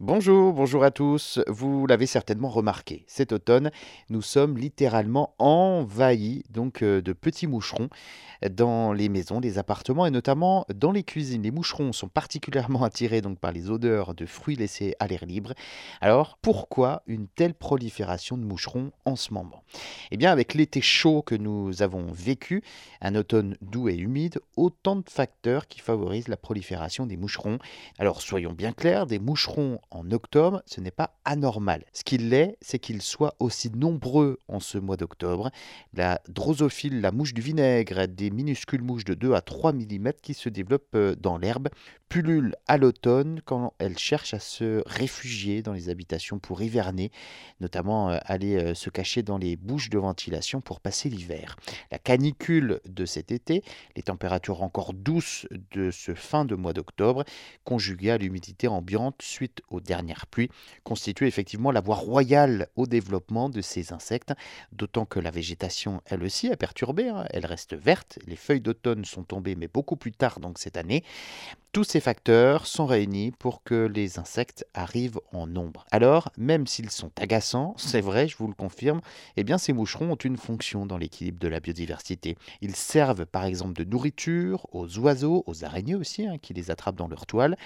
[0.00, 1.38] Bonjour, bonjour à tous.
[1.46, 3.70] Vous l'avez certainement remarqué, cet automne,
[4.10, 7.88] nous sommes littéralement envahis donc euh, de petits moucherons
[8.50, 11.42] dans les maisons, les appartements et notamment dans les cuisines.
[11.42, 15.52] Les moucherons sont particulièrement attirés donc par les odeurs de fruits laissés à l'air libre.
[16.00, 19.62] Alors, pourquoi une telle prolifération de moucherons en ce moment?
[20.10, 22.64] Eh bien, avec l'été chaud que nous avons vécu,
[23.00, 27.58] un automne doux et humide, autant de facteurs qui favorisent la prolifération des moucherons.
[28.00, 31.84] Alors, soyons bien clairs, des moucherons en octobre, ce n'est pas anormal.
[31.92, 35.50] Ce qu'il est, c'est qu'ils soient aussi nombreux en ce mois d'octobre.
[35.94, 40.34] La drosophile, la mouche du vinaigre, des minuscules mouches de 2 à 3 mm qui
[40.34, 41.68] se développent euh, dans l'herbe,
[42.08, 47.10] pullulent à l'automne quand elles cherchent à se réfugier dans les habitations pour hiverner,
[47.60, 51.56] notamment euh, aller euh, se cacher dans les bouches de ventilation pour passer l'hiver.
[51.92, 53.62] La canicule de cet été,
[53.94, 57.24] les températures encore douces de ce fin de mois d'octobre,
[57.62, 60.50] conjuguées à l'humidité ambiante suite aux dernières pluies,
[60.82, 64.32] constituent effectivement la voie royale au développement de ces insectes,
[64.72, 67.08] d'autant que la végétation, elle aussi, est perturbée.
[67.08, 67.24] Hein.
[67.30, 71.04] Elle reste verte, les feuilles d'automne sont tombées, mais beaucoup plus tard donc cette année.
[71.74, 75.86] Tous ces facteurs sont réunis pour que les insectes arrivent en nombre.
[75.90, 79.00] Alors, même s'ils sont agaçants, c'est vrai, je vous le confirme,
[79.36, 82.36] eh bien ces moucherons ont une fonction dans l'équilibre de la biodiversité.
[82.60, 86.94] Ils servent par exemple de nourriture aux oiseaux, aux araignées aussi, hein, qui les attrapent
[86.94, 87.56] dans leur toile.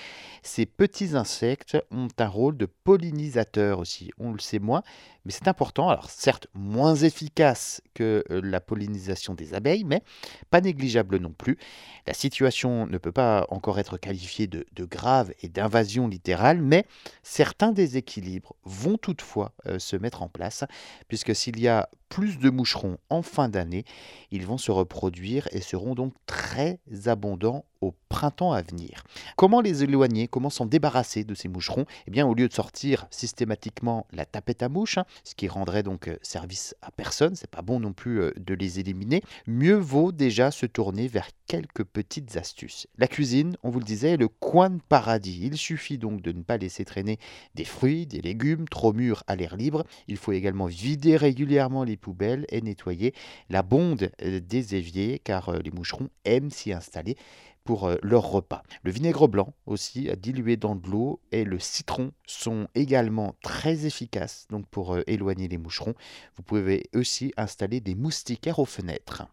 [0.43, 4.11] Ces petits insectes ont un rôle de pollinisateur aussi.
[4.19, 4.85] On le sait moins,
[5.29, 5.91] mais c'est important.
[5.91, 10.03] Alors certes, moins efficace que euh, la pollinisation des abeilles, mais
[10.51, 11.59] pas négligeable non plus.
[12.07, 16.87] La situation ne peut pas encore être qualifiée de, grave et d'invasion littérale, mais
[17.23, 20.65] certains déséquilibres vont toutefois euh, se mettre en place,
[21.09, 23.85] puisque s'il y a plus de moucherons en fin d'année.
[24.31, 29.05] Ils vont se reproduire et seront donc très abondants au printemps à venir.
[29.37, 30.27] Comment les éloigner?
[30.27, 31.87] Comment s'en débarrasser de ces moucherons?
[32.07, 35.83] Eh bien, au lieu de sortir systématiquement la tapette à mouche, hein, ce qui rendrait
[35.83, 39.77] donc euh, service à personne, c'est pas bon non plus euh, de les éliminer, mieux
[39.77, 42.89] vaut déjà se tourner vers quelques petites astuces.
[42.99, 45.41] La cuisine, on vous le disait, est le coin de paradis.
[45.43, 47.19] Il suffit donc de ne pas laisser traîner
[47.55, 49.85] des fruits, des légumes trop mûrs à l'air libre.
[50.09, 53.15] Il faut également vider régulièrement les poubelles et nettoyer
[53.51, 57.17] la bonde euh, des éviers car euh, les moucherons aiment s'y installer
[57.65, 58.63] pour euh, leur repas.
[58.83, 64.47] Le vinaigre blanc aussi dilué dans de l'eau et le citron sont également très efficaces
[64.49, 65.95] donc pour éloigner les moucherons.
[66.37, 69.27] Vous pouvez aussi installer des moustiquaires aux fenêtres.